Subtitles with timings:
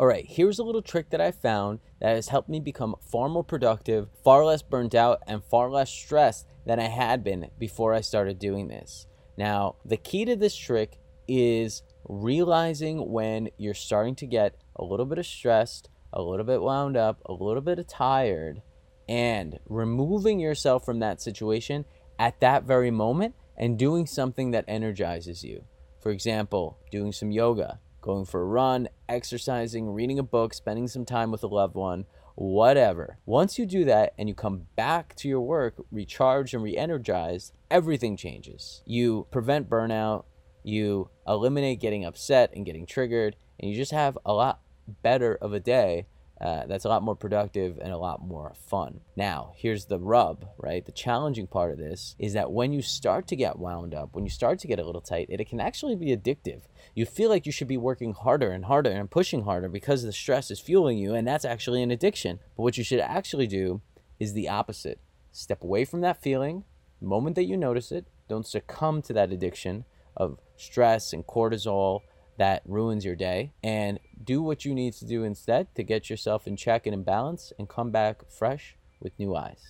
[0.00, 3.28] All right, here's a little trick that I found that has helped me become far
[3.28, 7.92] more productive, far less burnt out, and far less stressed than I had been before
[7.92, 9.06] I started doing this.
[9.36, 10.96] Now, the key to this trick
[11.28, 16.62] is realizing when you're starting to get a little bit of stressed, a little bit
[16.62, 18.62] wound up, a little bit of tired,
[19.06, 21.84] and removing yourself from that situation
[22.18, 25.66] at that very moment and doing something that energizes you.
[26.00, 31.04] For example, doing some yoga, going for a run, exercising, reading a book, spending some
[31.04, 33.18] time with a loved one, whatever.
[33.26, 37.52] Once you do that and you come back to your work recharged and re energized,
[37.70, 38.82] everything changes.
[38.86, 40.24] You prevent burnout,
[40.62, 44.60] you eliminate getting upset and getting triggered, and you just have a lot
[45.02, 46.06] better of a day
[46.40, 49.00] uh, that's a lot more productive and a lot more fun.
[49.14, 50.84] Now, here's the rub, right?
[50.84, 54.24] The challenging part of this is that when you start to get wound up, when
[54.24, 56.62] you start to get a little tight, it, it can actually be addictive.
[56.94, 60.12] You feel like you should be working harder and harder and pushing harder because the
[60.12, 62.38] stress is fueling you, and that's actually an addiction.
[62.56, 63.82] But what you should actually do
[64.18, 64.98] is the opposite
[65.32, 66.64] step away from that feeling,
[67.00, 69.84] the moment that you notice it, don't succumb to that addiction
[70.16, 72.00] of stress and cortisol
[72.40, 76.46] that ruins your day and do what you need to do instead to get yourself
[76.46, 79.62] in check and in balance and come back fresh with new eyes.